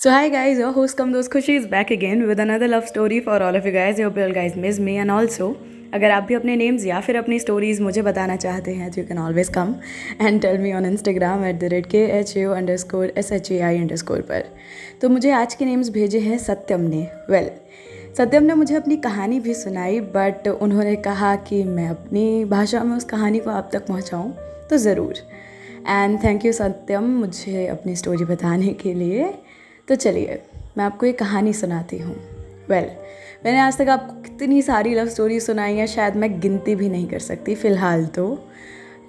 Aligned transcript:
So 0.00 0.10
hi 0.12 0.28
guys, 0.28 0.58
your 0.58 0.70
host 0.70 0.96
Kam 0.96 1.12
Dost 1.12 1.28
Khushi 1.28 1.54
is 1.60 1.66
back 1.66 1.90
again 1.90 2.20
with 2.28 2.38
another 2.38 2.68
love 2.68 2.86
story 2.86 3.18
for 3.18 3.42
all 3.42 3.56
of 3.56 3.64
you 3.66 3.72
guys. 3.72 3.98
Hope 3.98 4.18
all 4.24 4.32
guys 4.32 4.54
miss 4.64 4.78
me 4.78 4.92
and 5.04 5.10
also 5.10 5.48
अगर 5.94 6.10
आप 6.10 6.22
भी 6.24 6.34
अपने 6.34 6.54
names 6.56 6.84
या 6.86 7.00
फिर 7.00 7.16
अपनी 7.16 7.38
stories 7.38 7.80
मुझे 7.82 8.02
बताना 8.02 8.36
चाहते 8.36 8.74
हैं 8.74 8.90
तो 8.90 9.00
you 9.00 9.06
can 9.06 9.18
always 9.18 9.48
come 9.54 9.74
and 10.20 10.40
tell 10.42 10.58
me 10.58 10.72
on 10.72 10.86
Instagram 10.86 11.44
at 11.46 11.58
the 11.60 11.70
rate 11.72 11.86
K 11.90 12.04
H 12.18 12.36
U 12.36 12.50
underscore 12.76 13.12
S 13.18 13.32
H 13.32 13.50
A 13.52 13.58
I 13.60 13.78
underscore 13.96 14.20
पर। 14.28 14.44
तो 15.00 15.08
मुझे 15.08 15.30
आज 15.40 15.54
के 15.54 15.64
नेम्स 15.64 15.90
भेजे 15.90 16.20
हैं 16.28 16.38
सत्यम 16.38 16.80
ने। 16.80 17.02
वेल 17.30 17.48
well, 17.48 18.16
सत्यम 18.18 18.42
ने 18.42 18.54
मुझे 18.54 18.74
अपनी 18.76 18.96
कहानी 19.08 19.40
भी 19.40 19.54
सुनाई 19.54 20.00
बट 20.14 20.48
उन्होंने 20.48 20.94
कहा 21.08 21.34
कि 21.50 21.62
मैं 21.64 21.88
अपनी 21.88 22.44
भाषा 22.54 22.84
में 22.84 22.96
उस 22.96 23.04
कहानी 23.16 23.38
को 23.38 23.50
आप 23.50 23.70
तक 23.72 23.86
पहुँचाऊँ 23.88 24.32
तो 24.70 24.76
ज़रूर। 24.76 25.26
एंड 25.88 26.22
थैंक 26.24 26.44
यू 26.44 26.52
सत्यम 26.52 27.10
मुझे 27.18 27.66
अपनी 27.66 27.96
स्टोरी 27.96 28.24
बताने 28.24 28.72
के 28.82 28.94
लिए। 28.94 29.32
तो 29.88 29.94
चलिए 29.94 30.42
मैं 30.78 30.84
आपको 30.84 31.06
एक 31.06 31.18
कहानी 31.18 31.52
सुनाती 31.52 31.98
हूँ। 31.98 32.14
वेल 32.68 32.84
well, 32.84 33.44
मैंने 33.44 33.58
आज 33.58 33.78
तक 33.78 33.88
आपको 33.88 34.22
कितनी 34.22 34.62
सारी 34.62 34.94
लव 34.94 35.08
स्टोरीज 35.08 35.42
सुनाई 35.42 35.76
हैं 35.76 35.86
शायद 35.86 36.16
मैं 36.16 36.40
गिनती 36.40 36.74
भी 36.74 36.88
नहीं 36.88 37.06
कर 37.08 37.18
सकती 37.18 37.54
फ़िलहाल 37.54 38.06
तो। 38.06 38.48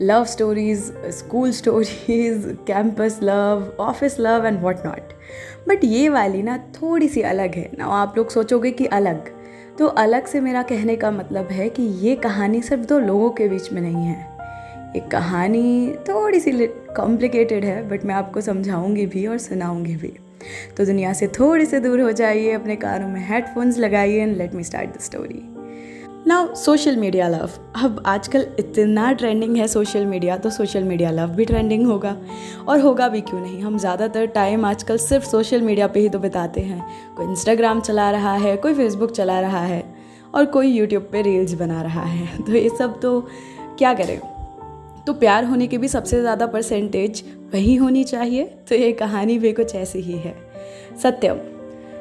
Love 0.02 0.26
stories 0.26 0.92
school 1.10 1.52
stories 1.52 2.48
campus 2.48 3.20
love 3.24 3.76
office 3.80 4.20
love 4.20 4.46
and 4.46 4.62
what 4.62 4.86
not 4.86 5.14
but 5.70 5.84
ये 5.84 6.10
वाली 6.10 6.44
ना 6.44 6.58
थोड़ी 6.58 7.10
सी 7.10 7.22
अलग 7.22 7.56
है। 7.56 7.70
ना 7.80 7.86
आप 7.86 8.18
लोग 8.18 8.30
सोचोगे 8.30 8.72
कि 8.72 8.86
अलग। 8.86 9.30
तो 9.78 9.88
अलग 9.88 10.26
से 10.26 10.40
मेरा 10.40 10.64
कहने 10.64 10.96
का 10.96 11.12
मतलब 11.12 11.48
है 11.48 11.70
कि 11.70 11.84
ये 11.84 12.16
कहानी 12.16 12.62
सिर्फ़ 12.62 12.84
दो 12.84 13.00
लोगों 13.00 13.30
के 13.30 13.50
बीच 13.50 13.72
में 13.74 13.82
नहीं 13.82 14.06
है। 14.06 14.38
ये 14.96 15.00
कहानी 15.00 15.96
थोड़ी 16.10 16.40
सी 16.40 16.68
कॉम्प्लिकेटेड 16.68 17.66
है 17.66 17.90
बट 17.90 18.06
मैं 18.06 18.16
आपको 18.16 18.42
समझाऊँगी 18.42 19.06
भी 19.06 19.28
और 19.28 19.38
सुनाऊँगी 19.38 19.96
भी। 19.96 20.18
तो 20.78 20.86
दुनिया 20.86 21.14
से 21.14 21.28
थोड़े 21.28 21.66
से 21.66 21.80
दूर 21.80 22.02
हो 22.02 22.12
जाइए, 22.12 22.52
अपने 22.52 22.76
कानों 22.76 23.08
में 23.08 23.28
हेडफोन्स 23.30 23.78
लगाइए 23.78 24.22
and 24.22 24.38
let 24.38 24.54
me 24.56 24.64
start 24.64 24.98
the 24.98 25.00
story 25.00 25.46
now 26.28 26.56
social 26.56 26.96
media 26.96 27.28
love 27.28 27.50
अब 27.76 28.02
आजकल 28.06 28.46
इतना 28.60 29.12
ट्रेंडिंग 29.12 29.56
है 29.58 29.68
सोशल 29.68 30.06
मीडिया 30.06 30.38
तो 30.38 30.50
सोशल 30.50 30.84
मीडिया 30.84 31.12
लव 31.12 31.28
भी 31.28 31.46
ट्रेंडिंग 31.46 31.86
होगा। 31.88 32.16
और 32.68 32.80
होगा 32.80 33.08
भी 33.08 33.22
क्यों 33.22 33.40
नहीं? 33.42 33.62
हम 33.62 33.78
ज़्यादातर 33.78 34.26
टाइम 34.26 34.66
आजकल 34.66 34.98
सिर्फ़ 34.98 35.26
सोशल 35.26 35.62
मीडिया 35.62 35.88
पे 35.88 36.00
ही 36.00 36.10
तो 36.10 36.20
बिताते 36.20 36.62
हैं। 36.62 36.84
कोई 37.18 37.26
इंस्टाग्राम 37.26 37.82
चला 37.82 38.10
रहा 38.12 38.34
है, 38.34 38.56
कोई 38.58 38.74
फेसबुक 38.74 39.12
चला 39.12 39.40
रहा 39.40 39.62
है, 39.62 39.84
और 40.36 40.46
कोई 40.46 40.68
यूट्यूब 40.68 41.10
पे 41.12 41.22
रील्स 41.22 41.54
बना 41.54 41.82
रहा 41.82 42.04
है। 42.04 42.44
तो 42.46 42.52
ये 42.52 42.70
सब 42.70 43.00
तो 43.00 43.20
क्या 43.78 43.94
करें? 43.94 44.20
तो 45.10 45.14
प्यार 45.14 45.46
होने 45.46 45.66
की 45.68 45.78
भी 45.78 45.88
सबसे 45.88 46.20
ज़्यादा 46.22 46.46
परसेंटेज 46.48 47.24
वही 47.54 47.76
होनी 47.76 48.04
चाहिए। 48.04 48.44
तो 48.70 48.76
ये 48.76 48.92
कहानी 48.92 49.38
भी 49.40 49.52
कुछ 49.54 49.74
ऐसी 49.76 50.00
ही 50.00 50.18
है। 50.18 50.36
सत्यम। 51.04 51.38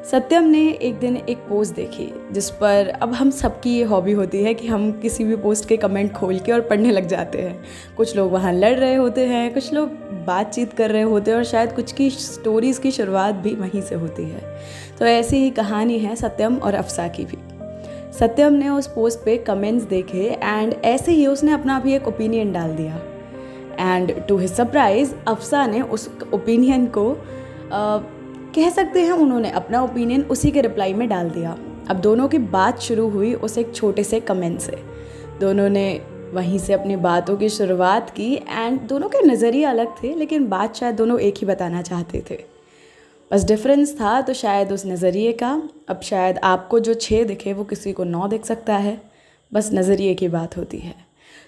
सत्यम 0.05 0.45
ने 0.45 0.61
एक 0.71 0.99
दिन 0.99 1.17
एक 1.19 1.39
पोस्ट 1.39 1.75
देखी, 1.75 2.09
जिस 2.33 2.51
पर 2.51 2.89
अब 3.03 3.13
हम 3.13 3.31
सबकी 3.31 3.71
ये 3.71 3.85
हॉबी 3.85 4.13
होती 4.13 4.43
है 4.43 4.55
कि 4.55 4.69
हम 4.69 4.91
किसी 4.93 5.25
भी 5.25 5.37
पोस्ट 5.37 5.69
के 5.69 5.77
कमेंट 5.77 6.13
खोल 6.13 6.39
के 6.39 6.53
और 6.53 6.61
पढ़ने 6.61 6.91
लग 6.91 7.07
जाते 7.07 7.43
हैं। 7.43 7.59
कुछ 7.97 8.17
लोग 8.17 8.33
वहाँ 8.33 8.53
लड़ 8.53 8.75
रहे 8.75 8.95
होते 8.95 9.27
हैं, 9.27 9.53
कुछ 9.55 9.73
लोग 9.73 9.89
बातचीत 10.27 10.73
कर 10.73 10.91
रहे 10.91 11.03
होते 11.03 11.31
हैं 11.31 11.39
और 11.39 11.45
शायद 11.45 11.73
कुछ 11.73 11.93
की 11.93 12.11
स्टोरीज़ 12.11 12.81
की 12.81 12.91
शुरुआत 12.91 13.35
भी 13.35 13.55
वहीं 13.55 13.83
से 13.83 13.95
होती 13.95 14.23
है। 14.23 14.43
तो 14.99 15.05
ऐसी 15.05 15.37
ही 15.37 15.51
कहानी 15.51 15.99
है 15.99 16.17
सत्यम 16.17 16.57
और 16.57 16.75
अफसा 16.75 17.09
की 17.09 17.25
भी। 17.25 17.48
सत्यम 18.13 18.53
ने 18.53 18.69
उस 18.69 18.87
पोस्ट 18.87 19.19
पे 19.25 19.37
कमेंट्स 19.37 19.85
देखे 19.85 20.25
एंड 20.43 20.75
ऐसे 20.85 21.13
ही 21.13 21.27
उसने 21.27 21.53
अपना 21.53 21.79
भी 21.81 21.95
एक 21.95 22.09
ओपिनियन 22.09 22.53
डाल 22.53 22.75
दिया। 22.77 23.01
And 23.81 24.13
to 24.27 24.37
his 24.37 24.53
surprise 24.53 25.15
Afsa 25.29 25.67
ने 25.67 25.83
उस 25.83 26.09
ओपिनियन 26.35 26.87
को 26.87 27.11
आ, 27.73 27.99
कह 28.55 28.71
सकते 28.71 29.01
हैं 29.01 29.13
उन्होंने 29.13 29.51
अपना 29.51 29.83
ओपिनियन 29.83 30.23
उसी 30.23 30.51
के 30.51 30.61
रिप्लाई 30.61 30.95
में 30.95 31.09
डाल 31.09 31.31
दिया। 31.31 31.57
अब 31.91 31.97
दोनों 31.97 32.29
की 32.29 32.39
बात 32.39 32.79
शुरू 32.79 33.09
हुई 33.09 33.35
उस 33.35 33.59
एक 33.59 33.75
छोटे 33.75 34.05
से 34.05 34.21
कमेंट 34.21 34.61
से। 34.61 34.79
दोनों 35.41 35.69
ने 35.69 36.01
वहीं 36.33 36.59
से 36.59 36.73
अपनी 36.73 36.97
बातों 36.97 37.37
की 37.37 37.49
शुरुआत 37.49 38.11
की 38.11 38.35
एंड 38.35 38.81
दोनों 38.81 39.09
के 39.09 39.23
नज़रिए 39.23 39.65
अलग 39.65 39.95
थे 40.03 40.15
लेकिन 40.15 40.49
बात 40.49 40.77
शायद 40.77 40.95
दोनों 40.95 41.21
एक 41.21 41.35
ही 41.39 41.47
बताना 41.47 41.83
चाहते 41.83 42.23
थे। 42.31 42.58
बस 43.31 43.45
डिफरेंस 43.45 43.95
था 43.95 44.21
तो 44.21 44.33
शायद 44.33 44.73
उस 44.73 44.87
नज़रिए 44.87 45.33
का। 45.33 45.51
अब 45.89 46.01
शायद 46.01 46.39
आपको 46.39 46.79
जो 46.81 46.95
छः 46.95 47.25
दिखे 47.25 47.53
वो 47.53 47.65
किसी 47.65 47.93
को 47.93 48.05
नौ 48.05 48.29
दिख 48.29 48.45
सकता 48.45 48.77
है। 48.77 49.01
बस 49.53 49.71
नज़रिए 49.73 50.15
की 50.15 50.29
बात 50.29 50.57
होती 50.57 50.79
है। 50.79 50.95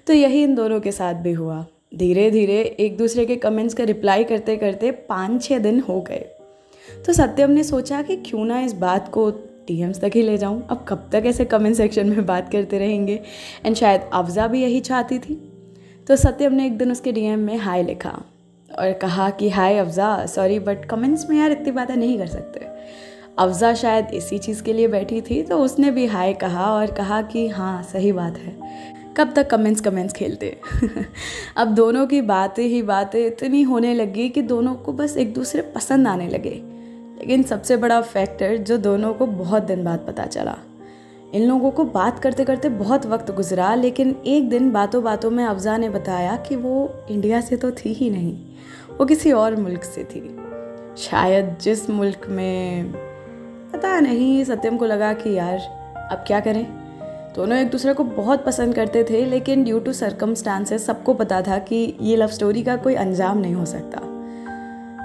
तो 0.06 0.12
यही 0.12 0.42
इन 0.42 0.54
दोनों 0.54 0.80
के 0.80 0.92
साथ 0.92 1.14
भी 1.14 1.32
हुआ। 1.32 1.64
धीरे 1.94 2.30
धीरे 2.30 2.60
एक 2.80 2.96
दूसरे 2.96 3.24
के 3.26 3.36
कमेंट्स 3.36 3.74
का 3.74 3.84
रिप्लाई 3.84 4.24
करते 4.24 4.56
करते 4.56 4.90
पाँच 4.90 5.42
छः 5.42 5.58
दिन 5.58 5.80
हो 5.80 6.00
गए। 6.00 6.24
तो 7.06 7.12
सत्यम 7.12 7.50
ने 7.50 7.64
सोचा 7.64 8.02
कि 8.02 8.16
क्यों 8.16 8.44
ना 8.44 8.60
इस 8.60 8.72
बात 8.72 9.08
को 9.08 9.30
डीएम्स 9.68 10.00
तक 10.00 10.10
ही 10.14 10.22
ले 10.22 10.36
जाऊँ। 10.38 10.66
अब 10.70 10.84
कब 10.88 11.08
तक 11.12 11.22
ऐसे 11.26 11.44
कमेंट 11.44 11.76
सेक्शन 11.76 12.08
में 12.08 12.26
बात 12.26 12.52
करते 12.52 12.78
रहेंगे? 12.78 13.20
एंड 13.66 13.76
शायद 13.76 14.10
अफजा 14.12 14.46
भी 14.46 14.62
यही 14.62 14.80
चाहती 14.80 15.18
थी। 15.18 15.34
तो 16.08 16.16
सत्यम 16.16 16.52
ने 16.52 16.66
एक 16.66 16.78
दिन 16.78 16.92
उसके 16.92 17.12
डीएम 17.12 17.38
में 17.38 17.56
हाय 17.56 17.82
लिखा। 17.82 18.22
और 18.78 18.92
कहा 18.92 19.30
कि, 19.30 19.48
hi 19.48 19.78
Afza 19.78 20.26
sorry 20.26 20.58
but 20.58 20.84
comments 20.84 21.30
में 21.30 21.38
यार 21.38 21.52
इतनी 21.52 21.70
बातें 21.70 21.96
नहीं 21.96 22.18
कर 22.18 22.26
सकते. 22.26 22.60
अफ़ज़ा 23.38 23.74
शायद 23.74 24.06
इसी 24.14 24.38
चीज़ 24.38 24.62
के 24.62 24.72
लिए 24.72 24.88
बैठी 24.88 25.20
थी 25.20 25.42
तो 25.42 25.58
उसने 25.58 25.90
भी 25.90 26.06
हाय 26.06 26.32
कहा 26.32 26.72
और 26.72 26.90
कहा 26.90 27.22
कि 27.22 27.48
हाँ 27.48 27.82
सही 27.82 28.12
बात 28.12 28.38
है। 28.38 28.58
कब 29.16 29.32
तक 29.36 29.50
कमेंट्स 29.50 29.80
कमेंट्स 29.80 30.14
खेलते? 30.14 30.60
अब 31.56 31.68
दोनों 31.68 32.06
की 32.06 32.20
बातें 32.20 32.64
ही 32.64 32.82
बातें 32.82 33.26
इतनी 33.26 33.62
होने 33.62 33.94
लगी 33.94 34.28
कि 34.28 34.42
दोनों 34.42 34.74
को 34.74 34.92
बस 34.92 35.16
एक 35.16 35.34
दूसरे 35.34 35.62
पसंद 35.62 36.08
आने 36.08 36.28
लगे। 36.28 36.62
लेकिन 37.18 37.42
सबसे 37.42 37.76
बड़ा 37.76 38.00
फैक्टर 38.00 38.56
जो 38.56 38.78
दोनों 38.78 39.14
को 39.14 39.26
बहुत 39.26 39.62
दिन 39.62 39.84
बाद 39.84 39.98
पता 39.98 40.26
चला। 40.26 40.58
इन 41.34 41.42
लोगों 41.42 41.70
को 41.70 41.84
बात 41.84 42.18
करते 42.18 42.44
करते 42.44 42.68
बहुत 42.68 43.06
वक्त 43.06 43.30
गुजरा, 43.30 43.74
लेकिन 43.74 44.16
एक 44.26 44.48
दिन 44.48 44.70
बातों 44.70 45.02
बातों 45.04 45.30
में 45.30 45.44
अफजा 45.44 45.76
ने 45.76 45.88
बताया 45.88 46.36
कि 46.36 46.56
वो 46.56 47.04
इंडिया 47.10 47.40
से 47.40 47.56
तो 47.56 47.70
थी 47.70 47.92
ही 47.92 48.10
नहीं, 48.10 48.36
वो 49.00 49.06
किसी 49.06 49.32
और 49.32 49.56
मुल्क 49.56 49.84
से 49.84 50.04
थी। 50.04 50.36
शायद 50.98 51.56
जिस 51.60 51.90
मुल्क 51.90 52.26
में, 52.28 52.92
पता 53.72 54.00
नहीं, 54.00 54.44
सत्यम 54.44 54.76
को 54.76 54.86
लगा 54.86 55.12
कि 55.12 55.34
यार, 55.34 55.58
अब 56.12 56.24
क्या 56.26 56.40
करें? 56.40 56.66
दोनों 57.36 57.58
एक 57.58 57.70
दूसरे 57.70 57.94
को 57.94 58.04
बहुत 58.04 58.44
पसंद 58.44 58.74
करते 58.74 59.04
थे, 59.04 59.24
लेकिन 59.24 59.64
ड्यू 59.64 59.78
टू 59.80 59.92
सरकमस्टांसेस 59.92 60.86
सबको 60.86 61.14
पता 61.14 61.42
था 61.42 61.58
कि 61.58 61.96
ये 62.00 62.16
लव 62.16 62.26
स्टोरी 62.26 62.62
का 62.62 62.76
कोई 62.76 62.94
अंजाम 62.94 63.38
नहीं 63.38 63.54
हो 63.54 63.64
सकता। 63.64 64.00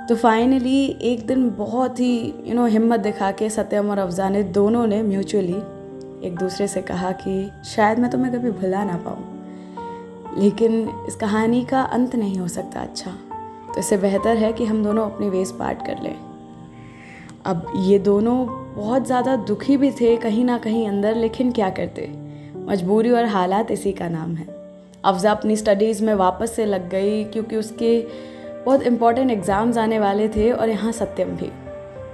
तो 0.06 0.16
फाइनली 0.16 0.86
एक 1.02 1.28
दिन 1.28 1.50
बहुत 1.50 2.00
ही 2.00 2.34
यू 2.46 2.56
नो 2.56 2.66
हिम्मत 2.66 3.00
दिखा 3.00 3.32
के 3.32 3.50
सत्यम 3.50 3.90
और 3.90 3.98
अफजा 3.98 4.30
ने 4.30 4.44
दोनों 4.44 4.88
ने 4.88 5.04
म्यूचुअली 5.04 5.56
एक 6.26 6.36
दूसरे 6.36 6.68
से 6.68 6.82
कहा 6.82 7.12
कि 7.12 7.52
शायद 7.66 8.00
मैं 8.00 8.10
तुम्हें 8.12 8.34
कभी 8.34 8.52
भुला 8.52 8.84
ना 8.84 8.98
पाऊँ। 8.98 9.34
लेकिन 10.38 11.06
इस 11.08 11.16
कहानी 11.16 11.64
का 11.66 11.82
अंत 11.82 12.16
नहीं 12.16 12.38
हो 12.38 12.48
सकता 12.48 12.80
अच्छा। 12.80 13.12
तो 13.68 13.80
इससे 13.80 13.98
बेहतर 13.98 14.38
है 14.38 14.52
कि 14.54 14.66
हम 14.66 14.84
दोनों 14.84 15.06
अपनी 15.06 15.30
वेज 15.30 15.52
पार्ट 15.52 15.86
कर 15.86 16.02
लें। 16.02 16.16
अब 17.46 17.72
ये 17.78 18.00
दोनों 18.00 18.46
बहुत 18.76 19.06
ज़्यादा 19.06 19.36
दुखी 19.36 19.78
भी 19.78 19.92
थे 19.92 20.16
कहीं 20.18 20.46
ना 20.46 20.58
कहीं 20.58 20.88
अंदर, 20.88 21.16
लेकिन 21.16 21.52
क्या 21.52 21.70
करते? 21.70 22.08
मजबूरी 22.68 23.12
और 23.12 23.26
हालात 23.26 23.72
इसी 23.72 23.92
का 23.92 24.08
नाम 24.10 24.36
है। 24.36 24.48
अफजा 25.06 25.32
अपनी 25.32 25.56
स्टडीज़ 25.56 26.04
में 26.04 26.14
वापस 26.14 26.56
से 26.56 26.66
लग 26.66 26.90
गई 26.90 27.24
क्योंकि 27.24 27.56
उसके 27.56 28.00
बहुत 28.66 28.84
इंपॉर्टेंट 28.84 29.32
एग्ज़ाम्स 29.32 29.78
आने 29.78 30.00
वाले 30.00 30.28
थे 30.30 30.52
और 30.52 30.70
यहाँ 30.70 30.92
सत्यम 30.92 31.36
भी। 31.38 31.52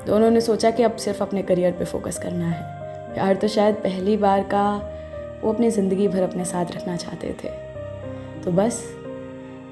दोनों 0.08 0.30
ने 0.32 0.42
सोचा 0.42 0.72
कि 0.72 0.84
अब 0.84 0.96
सिर्फ़ 0.96 1.24
अपने 1.24 1.42
करियर 1.42 1.72
पे 1.72 1.86
फोकस 1.86 2.18
करना 2.18 2.46
है। 2.46 2.81
प्यार 3.14 3.36
तो 3.36 3.48
शायद 3.48 3.76
पहली 3.76 4.18
बार 4.18 4.44
का 4.44 4.66
वो 5.44 5.54
अपनी 5.54 5.70
ज़िंदगी 5.70 6.08
भर 6.08 6.24
अपने 6.24 6.46
साथ 6.46 6.72
रखना 6.72 6.96
चाहते 6.98 7.36
थे। 7.44 7.50
तो 8.44 8.52
बस, 8.52 8.84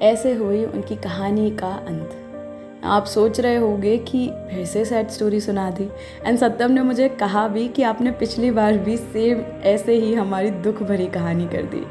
ऐसे 0.02 0.32
हुई 0.34 0.64
उनकी 0.64 0.96
कहानी 0.98 1.50
का 1.50 1.72
अंत। 1.78 2.16
आप 2.84 3.04
सोच 3.04 3.40
रहे 3.40 3.56
होंगे 3.56 3.96
कि 4.00 4.26
फिर 4.50 4.64
से 4.66 4.84
सैड 4.84 5.08
स्टोरी 5.08 5.40
सुना 5.40 5.70
दी। 5.70 5.88
एंड 6.26 6.38
सत्यम 6.38 6.72
ने 6.72 6.82
मुझे 6.82 7.08
कहा 7.10 7.46
भी 7.48 7.66
कि 7.68 7.82
आपने 7.82 8.10
पिछली 8.12 8.50
बार 8.50 8.78
भी 8.78 8.96
सेम 8.96 9.42
ऐसे 9.64 9.94
ही 9.94 10.14
हमारी 10.14 10.50
दुख 10.62 10.82
भरी 10.82 11.06
कहानी 11.08 11.46
कर 11.46 11.62
दी। 11.64 11.82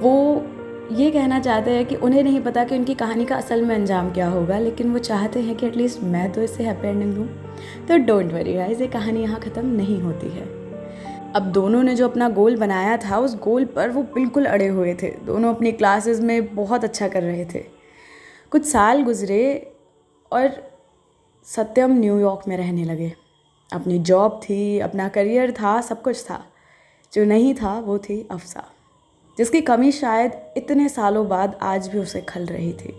वो 0.00 0.44
ये 0.92 1.10
कहना 1.10 1.40
चाहते 1.40 1.70
हैं 1.70 1.84
कि 1.86 1.94
उन्हें 1.96 2.22
नहीं 2.22 2.40
पता 2.40 2.64
कि 2.64 2.76
उनकी 2.76 2.94
कहानी 2.94 3.24
का 3.24 3.36
असल 3.36 3.62
में 3.62 3.74
अंजाम 3.74 4.10
क्या 4.12 4.28
होगा, 4.28 4.58
लेकिन 4.58 4.92
वो 4.92 4.98
चाहते 5.00 5.40
हैं 5.40 5.56
कि 5.56 5.66
एटलीस्ट 5.66 6.02
मैं 6.04 6.30
तो 6.32 6.42
इससे 6.42 6.64
हैप्पी 6.64 6.88
एंडिंग 6.88 7.14
दूँ। 7.14 7.26
तो 7.88 7.98
डोंट 8.06 8.32
वरी 8.32 8.54
गाइस 8.54 8.80
ये 8.80 8.86
कहानी 8.88 9.22
यहाँ 9.22 9.40
ख़त्म 9.40 9.66
नहीं 9.66 10.00
होती 10.00 10.28
है। 10.28 10.59
अब 11.36 11.42
दोनों 11.42 11.82
ने 11.82 11.94
जो 11.94 12.08
अपना 12.08 12.28
गोल 12.28 12.56
बनाया 12.56 12.96
था, 12.96 13.18
उस 13.18 13.38
गोल 13.38 13.64
पर 13.64 13.90
वो 13.90 14.02
बिल्कुल 14.02 14.46
अड़े 14.46 14.66
हुए 14.66 14.94
थे। 14.94 15.10
दोनों 15.26 15.54
अपनी 15.54 15.72
क्लासेस 15.72 16.20
में 16.20 16.54
बहुत 16.54 16.84
अच्छा 16.84 17.08
कर 17.08 17.22
रहे 17.22 17.44
थे। 17.44 17.64
कुछ 18.50 18.66
साल 18.66 19.02
गुजरे 19.02 19.72
और 20.32 20.70
सत्यम 21.44 21.92
न्यूयॉर्क 21.92 22.48
में 22.48 22.56
रहने 22.56 22.84
लगे। 22.84 23.12
अपनी 23.72 23.98
जॉब 23.98 24.40
थी, 24.44 24.78
अपना 24.78 25.08
करियर 25.08 25.52
था, 25.52 25.80
सब 25.80 26.02
कुछ 26.02 26.24
था। 26.24 26.44
जो 27.12 27.24
नहीं 27.24 27.54
था, 27.54 27.80
वो 27.80 27.98
थी 27.98 28.28
अफसा, 28.30 28.64
जिसकी 29.38 29.60
कमी 29.60 29.92
शायद 29.92 30.32
इतने 30.56 30.88
सालों 30.88 31.28
बाद 31.28 31.58
आज 31.62 31.88
भी 31.88 31.98
उसे 31.98 32.20
खल 32.20 32.46
रही 32.46 32.72
थी। 32.72 32.92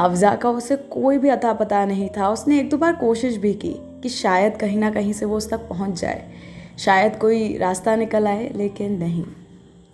अफजा 0.00 0.34
का 0.34 0.50
उसे 0.50 0.76
कोई 0.76 1.18
भी 1.18 1.28
अता 1.28 1.52
पता 1.52 1.84
नहीं 1.84 2.08
था। 2.16 2.28
उसने 2.28 2.60
एक 2.60 2.70
दो 2.70 2.76
बार 2.76 2.92
कोशिश 2.92 3.36
भी 3.36 3.54
की 3.54 3.74
कि 3.78 4.08
शायद 4.08 4.56
कहीं 4.56 4.78
ना 4.78 4.90
कहीं 4.90 5.12
से 5.12 5.26
वो 5.26 5.36
उस 5.36 5.50
तक 5.50 5.58
पहुँच 5.58 6.00
जाए। 6.00 6.41
शायद 6.84 7.16
कोई 7.16 7.56
रास्ता 7.56 7.96
निकल 7.96 8.26
आए, 8.26 8.52
लेकिन 8.56 8.92
नहीं। 8.92 9.24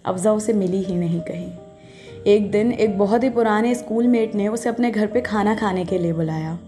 अफजा 0.05 0.33
उसे 0.33 0.53
मिली 0.53 0.83
ही 0.83 0.95
नहीं 0.95 1.21
कहीं। 1.21 1.53
एक 2.27 2.51
दिन 2.51 2.73
एक 2.73 2.99
बहुत 2.99 3.25
ही 3.25 3.31
पुराने 3.31 3.75
स्कूल 3.75 4.07
मेट 4.07 4.35
ने 4.35 4.49
उसे 4.49 4.69
अपने 4.69 4.91
घर 4.91 5.07
पे 5.07 5.21
खाना 5.21 5.55
खाने 5.55 5.85
के 5.85 5.99
लिए 5.99 6.13
बुलाया। 6.13 6.59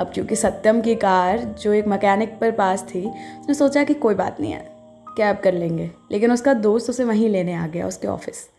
अब 0.00 0.10
क्योंकि 0.14 0.36
सत्यम 0.36 0.80
की 0.80 0.94
कार, 0.94 1.38
जो 1.38 1.72
एक 1.72 1.86
मैकेनिक 1.86 2.38
पर 2.38 2.50
पास 2.50 2.82
थी, 2.82 3.08
उसने 3.40 3.54
सोचा 3.54 3.84
कि 3.84 3.94
कोई 3.94 4.14
बात 4.14 4.40
नहीं 4.40 4.52
है, 4.52 4.70
कैब 5.16 5.36
कर 5.36 5.54
लेंगे। 5.54 5.90
लेकिन 6.12 6.32
उसका 6.32 6.54
दोस्त 6.54 6.90
उसे 6.90 7.04
वहीं 7.04 7.28
लेने 7.28 7.54
आ 7.54 7.66
गया, 7.66 7.86
उसके 7.86 8.08
ऑफ़िस। 8.08 8.50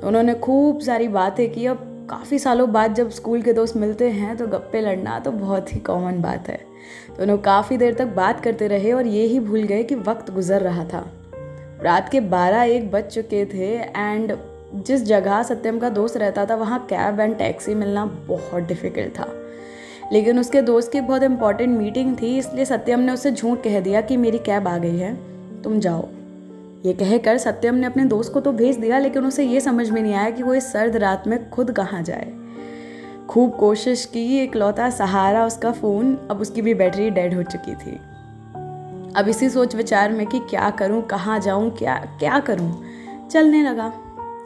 तो 0.00 0.06
उन्होंने 0.06 0.34
खूब 0.34 0.80
सारी 0.80 1.08
बातें 1.08 1.52
की, 1.52 1.66
अब 1.66 1.87
काफ़ी 2.10 2.38
सालों 2.38 2.70
बाद 2.72 2.94
जब 2.94 3.10
स्कूल 3.10 3.42
के 3.42 3.52
दोस्त 3.52 3.76
मिलते 3.76 4.08
हैं 4.10 4.36
तो 4.36 4.46
गप्पे 4.46 4.80
लड़ना 4.80 5.18
तो 5.20 5.30
बहुत 5.32 5.74
ही 5.74 5.80
कॉमन 5.80 6.20
बात 6.20 6.48
है। 6.48 6.56
तो 7.08 7.22
उन्होंने 7.22 7.42
काफ़ी 7.42 7.76
देर 7.76 7.94
तक 7.94 8.06
बात 8.06 8.40
करते 8.40 8.68
रहे 8.68 8.92
और 8.92 9.06
ये 9.06 9.24
ही 9.24 9.40
भूल 9.40 9.62
गए 9.62 9.82
कि 9.82 9.94
वक्त 9.94 10.30
गुजर 10.30 10.60
रहा 10.60 10.84
था। 10.84 11.04
रात 11.82 12.08
के 12.08 12.20
बारह 12.20 12.62
एक 12.62 12.90
बज 12.90 13.04
चुके 13.04 13.44
थे 13.44 13.68
एंड 13.76 14.36
जिस 14.76 15.02
जगह 15.02 15.42
सत्यम 15.42 15.78
का 15.78 15.88
दोस्त 15.90 16.16
रहता 16.16 16.46
था, 16.46 16.54
वहाँ 16.54 16.78
कैब 16.90 17.20
एंड 17.20 17.36
टैक्सी 17.36 17.74
मिलना 17.74 18.04
बहुत 18.26 18.62
डिफ़िकल्ट 18.62 19.18
था। 19.18 19.28
लेकिन 20.12 20.38
उसके 20.38 20.62
दोस्त 20.62 20.92
की 20.92 21.00
बहुत 21.00 21.22
इंपॉर्टेंट 21.22 21.78
मीटिंग 21.78 22.16
थी, 22.22 22.36
इसलिए 22.38 22.64
सत्यम 22.64 23.00
ने 23.00 23.12
उसे 23.12 23.32
झूठ 23.32 23.62
कह 23.64 23.80
दिया 23.80 24.00
कि 24.00 24.16
मेरी 24.16 24.38
कैब 24.38 24.68
आ 24.68 24.76
गई 24.78 24.96
है, 24.96 25.14
तुम 25.62 25.78
जाओ। 25.80 26.08
ये 26.86 26.92
कहकर 26.92 27.38
सत्यम 27.38 27.74
ने 27.74 27.86
अपने 27.86 28.04
दोस्त 28.04 28.32
को 28.32 28.40
तो 28.40 28.52
भेज 28.52 28.76
दिया, 28.76 28.98
लेकिन 28.98 29.24
उसे 29.24 29.44
ये 29.44 29.60
समझ 29.60 29.90
में 29.90 30.02
नहीं 30.02 30.14
आया 30.14 30.30
कि 30.30 30.42
वो 30.42 30.54
इस 30.54 30.72
सर्द 30.72 30.96
रात 30.96 31.26
में 31.26 31.50
खुद 31.50 31.72
कहाँ 31.72 32.02
जाए। 32.02 32.32
खूब 33.28 33.56
कोशिश 33.56 34.04
की, 34.04 34.42
इकलौता 34.42 34.90
सहारा, 34.90 35.46
उसका 35.46 35.72
फ़ोन, 35.72 36.28
अब 36.30 36.40
उसकी 36.40 36.62
भी 36.62 36.74
बैटरी 36.74 37.10
डेड 37.10 37.34
हो 37.34 37.42
चुकी 37.42 37.74
थी। 37.74 38.00
अब 39.16 39.24
इसी 39.28 39.48
सोच 39.48 39.74
विचार 39.74 40.12
में 40.12 40.26
कि 40.26 40.38
क्या 40.38 40.70
करूँ, 40.70 41.02
कहाँ 41.02 41.40
जाऊँ, 41.40 41.70
क्या 41.70 41.94
क्या 42.18 42.40
करूँ, 42.40 42.84
चलने 43.30 43.62
लगा। 43.62 43.92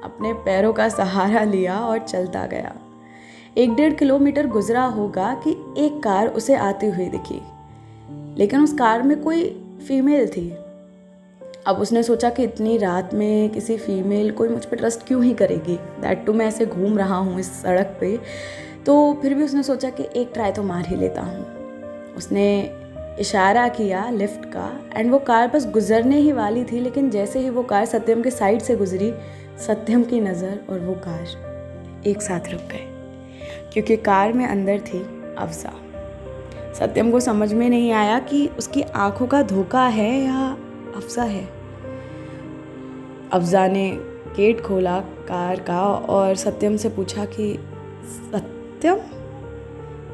अपने 0.05 0.33
पैरों 0.33 0.73
का 0.73 0.89
सहारा 0.89 1.45
लिया 1.45 1.79
और 1.79 1.99
चलता 1.99 2.47
गया। 2.47 2.75
एक 3.57 3.75
डेढ़ 3.75 3.93
किलोमीटर 3.93 4.47
गुजरा 4.47 4.85
होगा 4.85 5.35
कि 5.35 5.51
एक 5.79 6.03
कार 6.03 6.29
उसे 6.29 6.55
आती 6.55 6.87
हुई 6.87 7.09
दिखी। 7.09 7.43
लेकिन 8.39 8.61
उस 8.61 8.73
कार 8.73 9.03
में 9.03 9.23
कोई 9.23 9.65
फीमेल 9.89 10.29
थी। 10.29 10.57
अब 11.67 11.77
उसने 11.77 12.03
सोचा 12.03 12.29
कि 12.31 12.45
इतनी 12.45 12.77
रात 12.79 13.13
में 13.15 13.51
किसी 13.51 13.77
फीमेल 13.77 14.31
कोई 14.31 14.49
मुझ 14.49 14.65
पर 14.65 14.77
ट्रस्ट 14.77 15.07
क्यों 15.07 15.23
ही 15.25 15.33
करेगी? 15.35 15.77
दैट 16.01 16.25
टू 16.27 16.33
मैं 16.33 16.47
ऐसे 16.47 16.65
घूम 16.67 16.97
रहा 16.99 17.17
हूँ 17.17 17.39
इस 17.41 17.51
सड़क 17.63 17.97
पे। 18.01 18.17
तो 18.87 19.13
फिर 19.23 19.35
भी 19.35 19.45
उसने 19.45 19.63
सोचा 19.63 19.91
कि 19.91 20.09
एक 20.17 20.31
ट्राई 20.35 20.53
तो 20.53 20.63
मार 20.63 20.87
ही 20.87 20.97
लेता 20.97 21.23
हूँ। 21.23 22.15
उसने 22.17 22.47
इशारा 23.21 23.67
किया 23.69 24.09
लिफ्ट 24.11 24.45
का 24.45 24.69
एंड 24.97 25.11
वो 25.11 25.19
कार 25.19 25.49
बस 25.49 25.67
गुजरने 25.67 26.19
ही 26.19 26.33
वाली 26.33 26.65
थी, 26.65 26.81
लेकिन 26.81 27.11
जैसे 27.11 27.39
ही 27.39 27.51
वो 27.51 27.63
कार 27.63 27.85
सत्यम 27.85 28.23
के 28.23 28.31
साइड 28.31 28.61
से 28.61 28.77
गुजरी, 28.77 29.13
सत्यम 29.67 30.05
की 30.05 30.21
नज़र 30.21 30.59
और 30.71 30.79
वो 30.79 30.95
कार 31.05 32.03
एक 32.07 32.23
साथ 32.23 32.51
रुक 32.53 32.61
गए 32.73 32.87
क्योंकि 33.73 33.97
कार 33.97 34.33
में 34.33 34.47
अंदर 34.47 34.81
थी 34.81 35.03
अफजा। 35.39 35.73
सत्यम 36.75 37.11
को 37.11 37.21
समझ 37.21 37.53
में 37.53 37.69
नहीं 37.69 37.93
आया 37.93 38.19
कि 38.19 38.47
उसकी 38.59 38.83
आँखों 38.83 39.27
का 39.27 39.43
धोखा 39.43 39.87
है 39.87 40.11
या 40.21 40.57
अफजा 40.97 41.23
है। 41.23 41.49
अफजा 43.33 43.69
ने 43.69 43.99
गेट 44.37 44.61
खोला 44.61 45.01
कार 45.01 45.61
का 45.61 45.83
और 45.95 46.37
सत्यम 46.37 46.77
से 46.77 46.89
पूछा 46.89 47.25
कि, 47.25 47.59
सत्यम? 48.05 48.97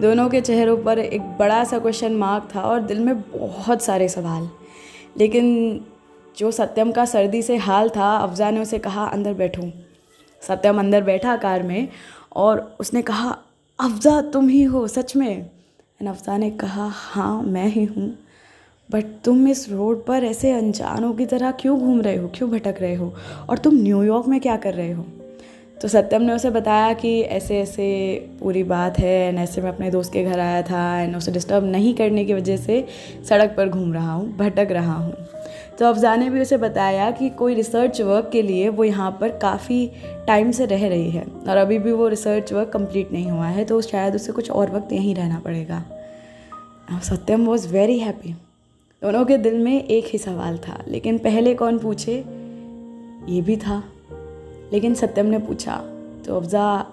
दोनों 0.01 0.29
के 0.29 0.41
चेहरों 0.41 0.77
पर 0.77 0.99
एक 0.99 1.23
बड़ा 1.23 1.65
सा 1.65 1.79
क्वेश्चन 1.79 2.13
मार्क 2.13 2.49
था 2.57 2.61
और 2.61 2.81
दिल 2.81 3.01
में 3.01 3.21
बहुत 3.21 3.83
सारे 3.83 4.09
सवाल। 4.09 4.51
लेकिन 5.19 5.81
जो 6.39 6.51
सत्यम 6.51 6.93
का 6.93 7.05
सर्दी 7.05 7.43
से 7.43 7.57
हाल 7.57 7.89
था, 7.89 8.17
अफजा 8.17 8.51
ने 8.51 8.61
उसे 8.61 8.79
कहा, 8.79 9.05
अंदर 9.05 9.35
बैठूं। 9.35 9.71
सत्यम 10.43 10.79
अंदर 10.79 11.03
बैठा 11.03 11.37
कार 11.37 11.63
में 11.63 11.89
और 12.37 12.77
उसने 12.81 13.03
कहा, 13.03 13.39
अफजा, 13.81 14.21
तुम 14.21 14.49
ही 14.49 14.63
हो, 14.63 14.89
सच 14.89 15.17
में? 15.17 15.51
एंड 16.01 16.09
अफजा 16.09 16.37
ने 16.37 16.51
कहा 16.51 16.91
हाँ 16.93 17.43
मैं 17.43 17.67
ही 17.67 17.85
हूँ। 17.85 18.28
बट 18.91 19.05
तुम 19.25 19.49
इस 19.49 19.69
रोड 19.71 20.05
पर 20.07 20.25
ऐसे 20.25 20.51
अनजानों 20.53 21.13
की 21.13 21.27
तरह 21.27 21.51
क्यों 21.51 21.79
घूम 21.81 22.01
रहे 22.01 22.17
हो? 22.17 22.29
क्यों 22.35 22.51
भटक 22.51 22.77
रहे 22.81 22.95
हो? 22.95 23.13
और 23.51 23.59
तुम 23.59 23.75
न्यूयॉर्क 23.75 24.29
में 24.29 24.41
क्या 24.41 24.57
कर 24.57 24.75
रहे 24.75 24.93
हो? 24.93 25.05
तो 25.83 25.89
सत्यम 25.89 26.23
ने 26.23 26.33
उसे 26.33 26.51
बताया 26.51 26.93
कि 26.93 27.21
ऐसे 27.21 27.59
ऐसे 27.61 27.87
पूरी 28.41 28.63
बात 28.63 28.99
है 28.99 29.29
एंड 29.29 29.39
ऐसे 29.39 29.63
मैं 29.63 29.69
अपने 29.69 29.91
दोस्त 29.91 30.13
के 30.13 30.25
घर 30.25 30.41
आया 30.41 30.63
था 30.63 31.01
एंड 31.01 31.17
उसे 31.17 31.33
डिस्टर्ब 31.33 31.65
नहीं 31.65 31.95
करने 31.95 32.25
की 32.25 32.35
वजह 32.35 32.57
से 32.57 32.85
सड़क 33.29 33.55
पर 33.57 33.69
घूम 33.69 33.93
रहा 33.95 34.13
हूँ, 34.13 34.37
भटक 34.37 34.69
रहा 34.71 34.95
हूँ। 34.95 35.13
तो 35.79 35.87
अफजा 35.87 36.17
ने 36.17 36.31
भी 36.31 36.41
उसे 36.41 36.57
बताया 36.57 37.11
कि 37.11 37.29
कोई 37.29 37.55
रिसर्च 37.55 38.01
वर्क 38.01 38.31
के 38.33 38.43
लिए 38.43 38.69
वो 38.69 38.85
यहाँ 38.85 39.11
पर 39.21 39.37
काफ़ी 39.39 39.87
टाइम 40.27 40.51
से 40.51 40.67
रह 40.67 40.89
रही 40.89 41.11
है 41.11 41.25
और 41.49 41.57
अभी 41.57 41.79
भी 41.79 41.93
वो 41.93 42.09
रिसर्च 42.09 42.53
वर्क 42.53 42.69
कंप्लीट 42.69 43.13
नहीं 43.13 43.31
हुआ 43.31 43.47
है 43.47 43.65
तो 43.65 43.81
शायद 43.81 44.15
उसे 44.15 44.33
कुछ 44.33 44.51
और 44.51 44.71
वक्त 44.71 44.93
यहीं 44.93 45.15
रहना 45.15 45.39
पड़ेगा। 45.39 45.85
सत्यम 47.05 47.47
वॉज़ 47.47 47.69
वेरी 47.69 47.99
हैप्पी 47.99 48.35
दोनों 49.03 49.25
के 49.25 49.37
दिल 49.39 49.59
में 49.59 49.85
एक 49.85 50.07
ही 50.07 50.19
सवाल 50.19 50.57
था, 50.59 50.79
लेकिन 50.89 51.19
पहले 51.19 51.55
कौन 51.55 51.79
पूछे? 51.79 52.15
ये 53.29 53.41
भी 53.41 53.57
था। 53.57 53.83
लेकिन 54.73 54.95
सत्यम 54.95 55.27
ने 55.27 55.39
पूछा 55.39 55.77
तो 56.27 56.37
अफज़ा 56.37 56.87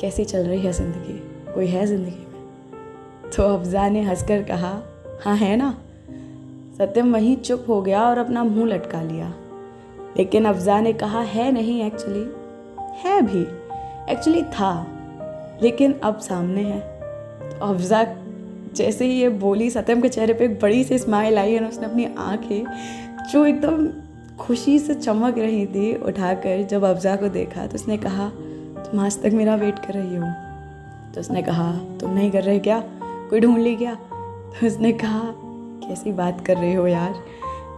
कैसी 0.00 0.24
चल 0.24 0.46
रही 0.46 0.60
है 0.60 0.72
ज़िंदगी? 0.72 1.18
कोई 1.52 1.66
है 1.66 1.86
ज़िंदगी 1.86 2.10
में? 2.10 3.30
तो 3.30 3.42
अफज़ा 3.42 3.88
ने 3.88 4.02
हंसकर 4.02 4.42
कहा 4.42 4.72
हाँ 5.22 5.36
है 5.36 5.56
ना। 5.56 5.70
सत्यम 6.78 7.12
वहीं 7.12 7.36
चुप 7.36 7.64
हो 7.68 7.80
गया 7.82 8.02
और 8.02 8.18
अपना 8.18 8.44
मुँह 8.44 8.66
लटका 8.66 9.02
लिया। 9.02 9.32
लेकिन 10.16 10.44
अफज़ा 10.44 10.80
ने 10.80 10.92
कहा, 10.92 11.20
है 11.20 11.50
नहीं 11.52 11.82
एक्चुअली 11.82 12.26
है 13.00 13.20
भी 13.22 13.42
एक्चुअली 14.12 14.42
था, 14.42 14.86
लेकिन 15.62 15.92
अब 15.92 16.18
सामने 16.18 16.62
है। 16.62 16.80
तो 17.50 17.66
अफज़ा 17.66 18.02
जैसे 18.76 19.04
ही 19.04 19.20
ये 19.20 19.28
बोली, 19.28 19.70
सत्यम 19.70 20.00
के 20.00 20.08
चेहरे 20.08 20.34
पे 20.34 20.44
एक 20.44 20.60
बड़ी 20.60 20.84
सी 20.84 20.98
स्माइल 20.98 21.38
आई 21.38 21.58
और 21.58 21.64
उसने 21.64 21.86
अपनी 21.86 22.08
आँखें, 22.18 22.64
जो 23.32 23.46
एकदम 23.46 23.88
खुशी 24.36 24.78
से 24.78 24.94
चमक 24.94 25.38
रही 25.38 25.66
थी, 25.66 25.94
उठाकर 25.94 26.62
जब 26.62 26.84
अफजा 26.84 27.16
को 27.16 27.28
देखा 27.28 27.66
तो 27.66 27.74
उसने 27.74 27.96
कहा, 27.96 28.28
तुम 28.82 29.00
आज 29.00 29.22
तक 29.22 29.30
मेरा 29.32 29.54
वेट 29.54 29.78
कर 29.78 29.94
रही 29.94 30.16
हो? 30.16 30.24
तो 31.14 31.20
उसने 31.20 31.42
कहा, 31.42 31.72
तुम 32.00 32.10
नहीं 32.10 32.30
कर 32.30 32.42
रहे 32.42 32.58
क्या? 32.58 32.84
कोई 33.02 33.40
ढूंढ 33.40 33.58
ली 33.58 33.76
क्या? 33.76 33.94
तो 33.94 34.66
उसने 34.66 34.92
कहा, 34.92 35.22
कैसी 35.88 36.12
बात 36.12 36.46
कर 36.46 36.56
रहे 36.56 36.74
हो 36.74 36.86
यार? 36.86 37.14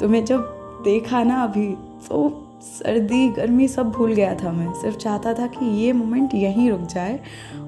तुम्हें 0.01 0.25
जब 0.25 0.41
देखा 0.85 1.23
ना 1.23 1.43
अभी 1.43 1.75
तो 2.09 2.47
सर्दी, 2.63 3.29
गर्मी 3.29 3.69
सब 3.69 3.91
भूल 3.91 4.13
गया 4.13 4.35
था 4.35 4.53
मैं। 4.53 4.73
सिर्फ़ 4.73 4.97
चाहता 4.97 5.35
था 5.35 5.47
कि 5.47 5.67
ये 5.67 5.93
मोमेंट 5.93 6.35
यहीं 6.35 6.71
रुक 6.71 6.81
जाए 6.81 7.21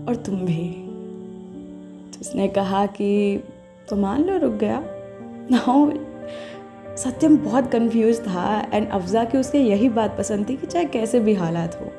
और 0.08 0.16
तुम 0.16 0.35
भी। 0.35 0.88
उसने 2.22 2.48
कहा 2.48 2.86
कि 2.86 3.42
तो 3.88 3.96
मान 3.96 4.24
लो 4.24 4.36
रुक 4.38 4.52
गया। 4.52 4.82
ना 5.50 6.96
सत्यम 6.96 7.36
बहुत 7.36 7.70
कंफ्यूज 7.70 8.20
था 8.20 8.70
एंड 8.74 8.88
अफजा 8.88 9.24
की 9.24 9.38
उसके 9.38 9.58
यही 9.58 9.88
बात 9.88 10.16
पसंद 10.18 10.48
थी 10.48 10.56
कि 10.56 10.66
चाहे 10.66 10.84
कैसे 10.84 11.20
भी 11.20 11.34
हालात 11.34 11.74
हो, 11.80 11.92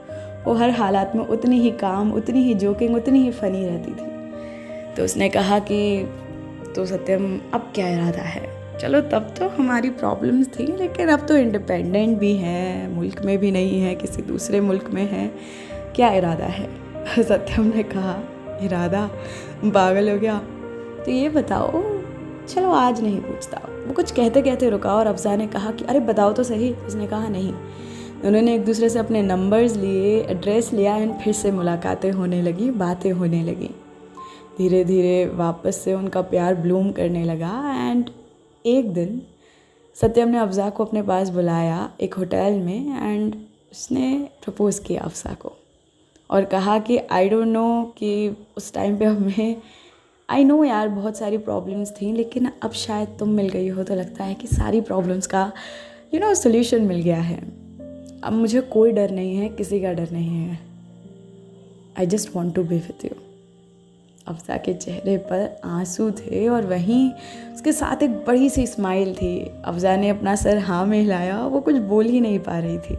वो 0.46 0.54
हर 0.54 0.70
हालात 0.70 1.16
में 1.16 1.26
उतनी 1.26 1.60
ही 1.60 1.72
काम 1.72 2.14
उतनी 2.14 2.44
ही 2.44 2.54
जोकिंग 2.54 2.96
उतनी 2.96 3.20
ही 3.20 3.32
फ़नी 3.32 3.66
रहती 3.66 3.92
थी। 3.92 4.96
तो 4.96 5.04
उसने 5.04 5.30
कहा 5.30 5.60
कि 5.60 6.10
तो 6.76 6.86
सत्यम, 6.86 7.40
अब 7.54 7.72
क्या 7.76 7.88
इरादा 7.88 8.22
है? 8.22 8.78
चलो, 8.80 9.02
तब 9.02 9.34
तो 9.40 9.48
हमारी 9.50 9.90
प्रॉब्लम्स 9.90 10.48
थी, 10.48 10.66
लेकिन 10.78 11.08
अब 11.08 11.26
तो 11.28 11.38
इंडिपेंडेंट 11.38 12.18
भी 12.18 12.36
हैं, 12.36 12.88
मुल्क 12.88 13.22
में 13.26 13.38
भी 13.38 13.52
नहीं 13.52 13.82
है, 13.82 13.96
किसी 13.96 14.22
दूसरे 14.22 14.62
मुल्क 14.62 14.90
में 14.90 15.10
है। 15.10 15.28
क्या 15.96 16.12
इरादा 16.12 16.46
है? 16.46 16.70
सत्यम 17.20 17.66
ने 17.76 17.84
कहा। 17.84 18.24
इरादा, 18.66 19.10
पागल 19.66 20.12
हो 20.12 20.18
गया। 20.18 20.38
तो 21.06 21.12
ये 21.12 21.30
बताओ, 21.30 21.72
चलो 22.48 22.72
आज 22.72 23.02
नहीं 23.02 23.20
पूछता। 23.20 23.62
वो 23.88 23.94
कुछ 23.94 24.12
कहते 24.12 24.42
कहते 24.42 24.70
रुका 24.70 24.96
और 24.96 25.08
अफजा 25.08 25.36
ने 25.36 25.48
कहा 25.48 25.72
कि, 25.72 25.86
अरे, 25.86 26.00
बताओ 26.00 26.34
तो 26.34 26.44
सही। 26.44 26.74
उसने 26.74 27.08
कहा, 27.08 27.28
नहीं। 27.28 27.54
उन्होंने 28.26 28.56
एक 28.56 28.66
दूसरे 28.66 28.90
से 28.90 29.00
अपने 29.00 29.22
नंबर्स 29.22 29.76
लिए 29.76 30.22
एड्रेस 30.22 30.74
लिया 30.74 30.96
एंड 30.96 31.14
फिर 31.14 31.34
से 31.34 31.52
मुलाकातें 31.52 32.12
होने 32.12 32.42
लगी, 32.42 32.72
बातें 32.72 33.12
होने 33.12 33.44
लगी। 33.44 33.70
धीरे 34.58 34.86
धीरे 34.86 35.26
वापस 35.26 35.76
से 35.76 35.94
उनका 35.94 36.22
प्यार 36.22 36.56
ब्लूम 36.56 36.92
करने 36.92 37.24
लगा 37.24 37.76
एंड 37.90 38.10
एक 38.66 38.94
दिन 38.94 39.22
सत्यम 39.96 40.30
ने 40.30 40.38
अफजा 40.38 40.70
को 40.70 40.86
अपने 40.86 41.02
पास 41.02 41.30
बुलाया 41.30 41.92
एक 42.02 42.14
होटल 42.14 42.54
में 42.54 43.12
एंड 43.12 43.36
उसने 43.72 44.30
प्रपोज़ 44.46 44.82
किया 44.82 45.02
अफजा 45.02 45.34
को। 45.34 45.63
और 46.34 46.46
कहा 46.46 46.78
कि 46.80 46.98
आई 47.12 47.30
डोंट 47.30 47.48
नो 47.48 47.94
कि 47.98 48.36
उस 48.58 48.74
टाइम 48.74 48.98
पे 48.98 49.06
हमें 49.06 49.62
आई 50.30 50.44
नो 50.44 50.64
यार 50.64 50.88
बहुत 50.90 51.18
सारी 51.18 51.38
प्रॉब्लम्स 51.38 51.92
थी, 51.92 52.12
लेकिन 52.14 52.52
अब 52.64 52.72
शायद 52.72 53.16
तुम 53.20 53.30
मिल 53.30 53.50
गई 53.50 53.68
हो 53.68 53.84
तो 53.84 53.96
लगता 53.96 54.24
है 54.24 54.34
कि 54.34 54.48
सारी 54.48 54.82
प्रॉब्लम्स 54.82 55.28
का 55.28 55.52
यू 56.14 56.20
नो 56.20 56.34
सोल्यूशन 56.34 56.82
मिल 56.82 57.02
गया 57.02 57.20
है। 57.22 57.38
अब 58.24 58.34
मुझे 58.34 58.62
कोई 58.62 58.92
डर 58.92 59.12
नहीं 59.12 59.36
है, 59.36 59.50
किसी 59.50 59.82
का 59.82 59.94
डर 59.94 60.12
नहीं 60.12 60.38
है। 60.38 60.60
I 62.00 62.06
just 62.06 62.36
want 62.36 62.56
to 62.56 62.64
be 62.64 62.76
with 62.76 63.06
you 63.06 63.16
Afza 64.28 64.58
के 64.58 64.74
चेहरे 64.74 65.18
पर 65.30 65.62
आँसू 65.66 66.12
थे 66.12 66.48
और 66.48 66.66
वहीं 66.66 67.10
उसके 67.54 67.72
साथ 67.72 68.04
एक 68.04 68.12
बड़ी 68.28 68.50
सी 68.50 68.68
स्माइल 68.68 69.14
थी। 69.16 69.38
अफजा 69.66 69.96
ने 69.96 70.10
अपना 70.10 70.36
सर 70.36 70.58
हाँ 70.58 70.86
में 70.86 71.00
हिलाया 71.00 71.46
वो 71.46 71.62
कुछ 71.62 71.76
बोल 71.76 72.06
ही 72.06 72.22
नहीं 72.22 72.40
पा 72.40 72.60
रही 72.60 72.78
थी। 72.78 72.98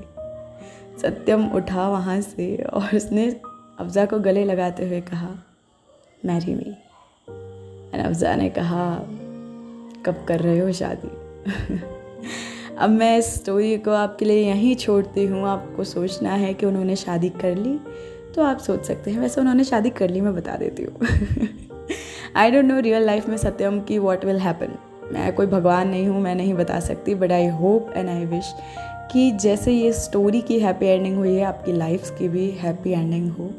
सत्यम 1.03 1.47
उठा 1.49 1.89
वहाँ 1.89 2.21
से 2.21 2.57
और 2.57 2.97
उसने 2.97 3.29
अफजा 3.81 4.05
को 4.07 4.19
गले 4.19 4.45
लगाते 4.45 4.87
हुए 4.87 5.01
कहा, 5.01 5.29
मैरी 6.25 6.55
मी। 6.55 6.71
एंड 7.95 8.05
अफजा 8.07 8.35
ने 8.37 8.49
कहा, 8.49 8.95
कब 10.07 10.25
कर 10.29 10.41
रहे 10.41 10.59
हो 10.59 10.73
शादी? 10.73 11.11
अब 12.79 12.91
मैं 12.91 13.19
इस 13.19 13.35
स्टोरी 13.35 13.77
को 13.79 13.91
आपके 13.91 14.25
लिए 14.25 14.49
यहीं 14.49 14.75
छोड़ती 14.77 15.25
हूँ। 15.27 15.47
आपको 15.49 15.85
सोचना 15.85 16.33
है 16.33 16.55
कि 16.55 16.67
उन्होंने 16.67 16.97
शादी 16.97 17.29
कर 17.29 17.55
ली 17.55 17.79
तो 18.35 18.43
आप 18.43 18.59
सोच 18.59 18.85
सकते 18.85 19.11
हैं। 19.11 19.21
वैसे 19.21 19.41
उन्होंने 19.41 19.65
शादी 19.65 19.91
कर 19.91 20.11
ली, 20.11 20.21
मैं 20.21 20.35
बता 20.35 20.57
देती 20.57 20.83
हूँ। 20.83 21.89
I 22.37 22.51
don't 22.51 22.65
know 22.65 22.81
real 22.81 23.03
life 23.03 23.29
में 23.29 23.37
सत्यम 23.37 23.81
की 23.81 23.99
वॉट 23.99 24.25
विल 24.25 24.39
हैपन 24.39 24.75
मैं 25.13 25.33
कोई 25.33 25.47
भगवान 25.47 25.89
नहीं 25.89 26.07
हूँ, 26.09 26.21
मैं 26.21 26.35
नहीं 26.35 26.55
बता 26.55 26.81
सकती 26.81 27.15
but 27.15 27.33
I 27.33 27.47
hope 27.47 27.93
and 27.97 28.09
I 28.09 28.25
wish 28.27 28.55
कि 29.13 29.31
जैसे 29.31 29.73
ये 29.73 29.93
स्टोरी 29.93 30.41
की 30.41 30.59
हैप्पी 30.61 30.87
एंडिंग 30.87 31.17
हुई 31.17 31.35
है, 31.35 31.45
आपकी 31.45 31.73
लाइफ 31.73 32.11
की 32.19 32.29
भी 32.29 32.51
हैप्पी 32.51 32.91
एंडिंग 32.91 33.31
हो। 33.31 33.51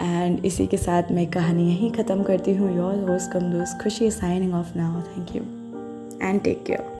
एंड 0.00 0.44
इसी 0.44 0.66
के 0.66 0.76
साथ 0.76 1.12
मैं 1.12 1.26
कहानी 1.26 1.68
यहीं 1.68 1.90
ख़त्म 1.92 2.22
करती 2.22 2.54
हूँ 2.54 2.76
योर 2.76 3.10
होस्ट 3.10 3.32
कम 3.32 3.52
दोस्त 3.52 3.82
Khushi 3.82 4.10
signing 4.10 4.54
off 4.54 4.76
now 4.76 5.00
thank 5.02 5.36
you 5.36 5.42
and 6.22 6.42
take 6.42 6.64
care 6.66 6.92